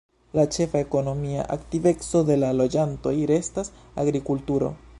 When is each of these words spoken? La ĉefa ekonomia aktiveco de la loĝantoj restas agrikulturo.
La 0.37 0.43
ĉefa 0.53 0.79
ekonomia 0.85 1.43
aktiveco 1.55 2.21
de 2.31 2.37
la 2.45 2.49
loĝantoj 2.63 3.13
restas 3.33 3.71
agrikulturo. 4.05 4.73